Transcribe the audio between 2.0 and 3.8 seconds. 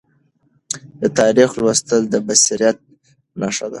د بصیرت نښه ده.